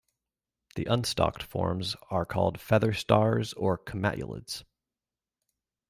The 0.73 0.85
unstalked 0.85 1.43
forms 1.43 1.95
are 2.09 2.25
called 2.25 2.59
feather 2.59 2.91
stars 2.91 3.53
or 3.53 3.77
comatulids. 3.77 4.63